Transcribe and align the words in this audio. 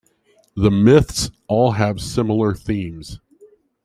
The 0.55 0.71
myths 0.71 1.29
all 1.47 1.73
have 1.73 2.01
similar 2.01 2.55
themes. 2.55 3.19